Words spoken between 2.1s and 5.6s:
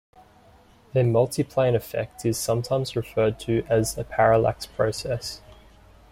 is sometimes referred to as a parallax process.